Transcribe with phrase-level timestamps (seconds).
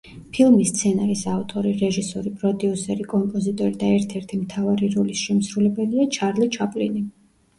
[0.35, 7.07] ფილმის სცენარის ავტორი, რეჟისორი, პროდიუსერი, კომპოზიტორი და ერთ-ერთი მთავარი როლის შემსრულებელია ჩარლი ჩაპლინი.